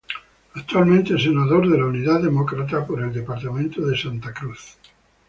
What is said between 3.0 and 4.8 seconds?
el Departamento de Santa Cruz.